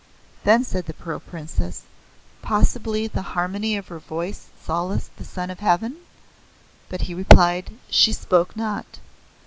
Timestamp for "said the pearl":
0.63-1.19